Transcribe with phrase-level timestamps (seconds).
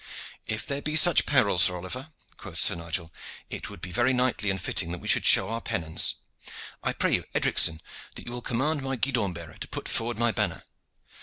[0.47, 3.13] "If there be such peril, Sir Oliver," quoth Sir Nigel,
[3.51, 6.15] "it would be very knightly and fitting that we should show our pennons.
[6.81, 7.79] I pray you, Edricson,
[8.15, 10.63] that you will command my guidon bearer to put forward my banner."